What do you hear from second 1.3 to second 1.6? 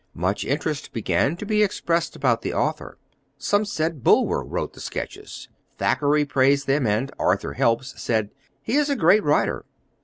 to